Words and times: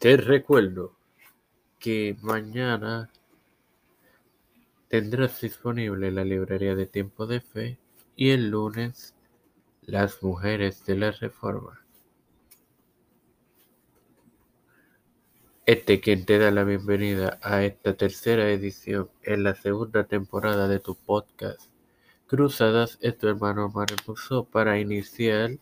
Te 0.00 0.16
recuerdo 0.16 0.96
que 1.78 2.16
mañana 2.22 3.10
tendrás 4.88 5.42
disponible 5.42 6.10
la 6.10 6.24
librería 6.24 6.74
de 6.74 6.86
Tiempo 6.86 7.26
de 7.26 7.42
Fe 7.42 7.78
y 8.16 8.30
el 8.30 8.48
lunes 8.48 9.14
las 9.82 10.22
mujeres 10.22 10.86
de 10.86 10.96
la 10.96 11.10
Reforma. 11.10 11.84
Este 15.66 16.00
quien 16.00 16.24
te 16.24 16.38
da 16.38 16.50
la 16.50 16.64
bienvenida 16.64 17.38
a 17.42 17.62
esta 17.62 17.94
tercera 17.94 18.50
edición 18.50 19.10
en 19.22 19.42
la 19.42 19.54
segunda 19.54 20.04
temporada 20.04 20.66
de 20.66 20.80
tu 20.80 20.94
podcast 20.94 21.70
Cruzadas 22.26 22.96
es 23.02 23.18
tu 23.18 23.28
hermano 23.28 23.68
Mario 23.68 23.96
para 24.50 24.78
iniciar 24.78 25.58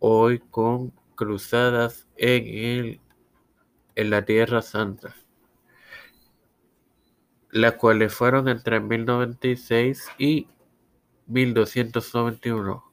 hoy 0.00 0.40
con 0.40 0.92
cruzadas 1.22 2.08
en, 2.16 2.46
el, 2.46 3.00
en 3.94 4.10
la 4.10 4.24
Tierra 4.24 4.60
Santa, 4.60 5.14
las 7.50 7.74
cuales 7.74 8.12
fueron 8.12 8.48
entre 8.48 8.80
1096 8.80 10.08
y 10.18 10.48
1291. 11.28 12.84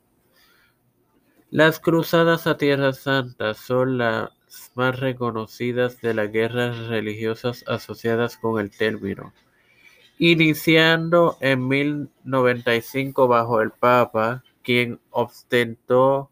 Las 1.50 1.80
cruzadas 1.80 2.46
a 2.46 2.58
Tierra 2.58 2.94
Santa 2.94 3.56
son 3.56 3.98
las 3.98 4.30
más 4.76 5.00
reconocidas 5.00 6.00
de 6.02 6.14
las 6.14 6.32
guerras 6.32 6.78
religiosas 6.88 7.64
asociadas 7.68 8.38
con 8.38 8.60
el 8.62 8.70
término, 8.70 9.34
iniciando 10.20 11.38
en 11.40 11.68
1095 11.68 13.28
bajo 13.28 13.62
el 13.62 13.72
Papa, 13.72 14.44
quien 14.62 15.00
ostentó 15.10 16.30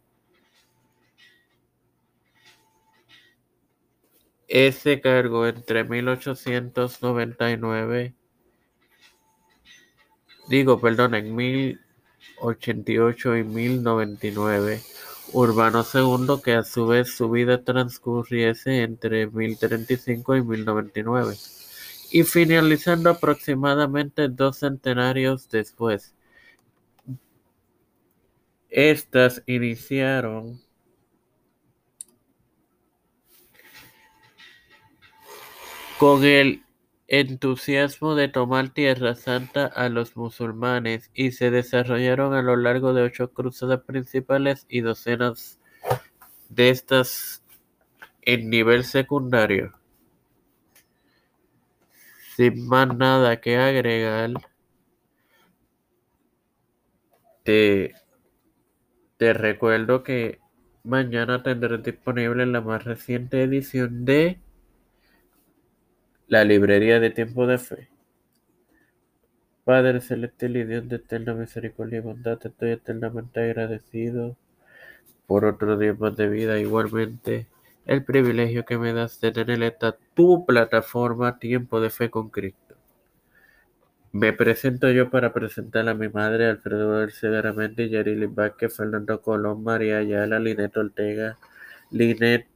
Ese 4.47 5.01
cargo 5.01 5.45
entre 5.45 5.83
1899, 5.83 8.15
digo, 10.47 10.79
perdón, 10.79 11.15
en 11.15 11.35
1088 11.35 13.37
y 13.37 13.43
1099, 13.43 14.81
Urbano 15.33 15.85
II, 15.93 16.41
que 16.41 16.53
a 16.53 16.63
su 16.63 16.87
vez 16.87 17.13
su 17.13 17.29
vida 17.29 17.61
transcurriese 17.63 18.83
entre 18.83 19.27
1035 19.27 20.37
y 20.37 20.41
1099, 20.41 21.35
y 22.11 22.23
finalizando 22.23 23.09
aproximadamente 23.09 24.29
dos 24.29 24.59
centenarios 24.59 25.49
después. 25.49 26.13
Estas 28.69 29.43
iniciaron 29.45 30.61
con 35.99 36.23
el 36.23 36.63
entusiasmo 37.07 38.13
de 38.13 38.27
tomar 38.27 38.69
Tierra 38.69 39.15
Santa 39.15 39.65
a 39.65 39.89
los 39.89 40.15
musulmanes 40.15 41.09
y 41.13 41.31
se 41.31 41.49
desarrollaron 41.49 42.33
a 42.33 42.41
lo 42.41 42.55
largo 42.55 42.93
de 42.93 43.01
ocho 43.01 43.31
cruzadas 43.31 43.81
principales 43.81 44.65
y 44.69 44.81
docenas 44.81 45.59
de 46.49 46.69
estas 46.69 47.43
en 48.21 48.49
nivel 48.49 48.83
secundario. 48.83 49.73
Sin 52.35 52.67
más 52.67 52.95
nada 52.95 53.41
que 53.41 53.57
agregar, 53.57 54.33
te, 57.43 57.95
te 59.17 59.33
recuerdo 59.33 60.03
que 60.03 60.39
mañana 60.83 61.41
tendrás 61.41 61.81
disponible 61.81 62.45
la 62.45 62.61
más 62.61 62.83
reciente 62.83 63.41
edición 63.41 64.05
de 64.05 64.39
la 66.27 66.43
librería 66.43 66.99
de 66.99 67.09
tiempo 67.09 67.47
de 67.47 67.57
fe. 67.57 67.87
Padre 69.63 70.01
celestial 70.01 70.57
y 70.57 70.63
Dios 70.63 70.87
de 70.87 70.97
eterna 70.97 71.33
misericordia 71.33 71.99
y 71.99 72.01
bondad, 72.01 72.37
te 72.37 72.49
estoy 72.49 72.71
eternamente 72.71 73.39
agradecido 73.39 74.35
por 75.25 75.45
otro 75.45 75.77
día 75.77 75.93
más 75.93 76.15
de 76.15 76.27
vida. 76.29 76.59
Igualmente, 76.59 77.47
el 77.85 78.03
privilegio 78.03 78.65
que 78.65 78.77
me 78.77 78.93
das 78.93 79.19
de 79.21 79.31
tener 79.31 79.61
esta 79.63 79.97
tu 80.13 80.45
plataforma 80.45 81.39
Tiempo 81.39 81.79
de 81.79 81.89
Fe 81.89 82.09
con 82.09 82.29
Cristo. 82.29 82.75
Me 84.11 84.33
presento 84.33 84.89
yo 84.89 85.09
para 85.09 85.33
presentar 85.33 85.87
a 85.87 85.93
mi 85.93 86.09
madre, 86.09 86.47
Alfredo 86.47 87.07
Garamendi, 87.21 87.89
Yarili 87.89 88.25
Vázquez, 88.25 88.75
Fernando 88.75 89.21
Colón, 89.21 89.63
María 89.63 89.97
Ayala, 89.97 90.39
Linet 90.39 90.75
Ortega, 90.75 91.37
Linet 91.91 92.47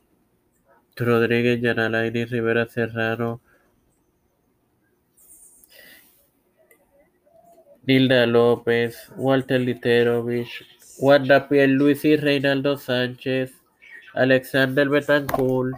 Rodríguez, 0.95 1.61
Yanalaini 1.61 2.25
Rivera 2.25 2.67
Serrano, 2.67 3.41
Nilda 7.83 8.27
López, 8.27 9.11
Walter 9.15 9.59
Literovich, 9.59 10.65
Wanda 10.99 11.47
y 11.49 12.15
Reinaldo 12.15 12.77
Sánchez, 12.77 13.53
Alexander 14.13 14.87
Betancourt, 14.87 15.75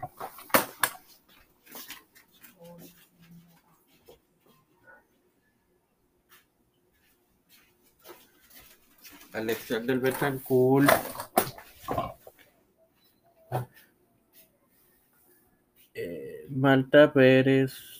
Alexander 9.33 9.97
Betancourt, 9.97 10.89
eh, 15.95 16.45
Malta 16.49 17.11
Pérez, 17.11 17.92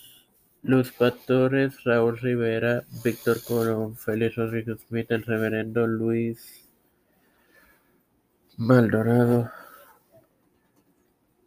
los 0.64 0.94
Pastores, 0.94 1.84
Raúl 1.84 2.18
Rivera, 2.18 2.84
Víctor 3.04 3.38
Colón, 3.46 3.98
Félix 3.98 4.36
Rodríguez 4.38 4.80
Smith, 4.88 5.12
el 5.12 5.24
Reverendo 5.24 5.86
Luis 5.88 6.70
Maldonado, 8.56 9.52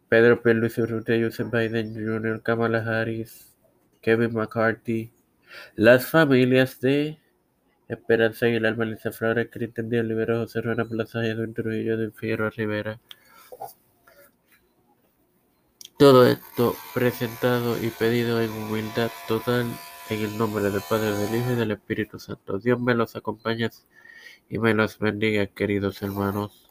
Pedro 0.07 0.41
P. 0.41 0.53
Luis 0.53 0.77
Urrutia, 0.77 1.19
Joseph 1.19 1.51
Biden 1.51 1.95
Jr., 1.95 2.43
Kamala 2.43 2.79
Harris, 2.79 3.55
Kevin 4.01 4.33
McCarthy, 4.33 5.11
las 5.75 6.05
familias 6.05 6.79
de 6.79 7.17
Esperanza 7.87 8.45
Aguilar, 8.45 8.77
Melissa 8.77 9.11
Flores, 9.11 9.49
Cristian 9.51 9.89
Díaz 9.89 10.05
Olivera, 10.05 10.37
José 10.37 10.61
Rueda 10.61 10.85
Plaza, 10.85 11.25
Edwin 11.25 11.55
Trujillo, 11.55 11.97
de 11.97 12.11
Fierro 12.11 12.49
Rivera, 12.51 12.99
todo 15.97 16.27
esto 16.27 16.75
presentado 16.93 17.83
y 17.83 17.89
pedido 17.89 18.39
en 18.39 18.51
humildad 18.51 19.09
total 19.27 19.65
en 20.09 20.21
el 20.21 20.37
nombre 20.37 20.69
del 20.69 20.81
Padre, 20.87 21.11
del 21.11 21.41
Hijo 21.41 21.51
y 21.53 21.55
del 21.55 21.71
Espíritu 21.71 22.19
Santo. 22.19 22.59
Dios 22.59 22.79
me 22.79 22.93
los 22.93 23.15
acompañe 23.15 23.69
y 24.47 24.59
me 24.59 24.75
los 24.75 24.99
bendiga, 24.99 25.47
queridos 25.47 26.01
hermanos. 26.03 26.66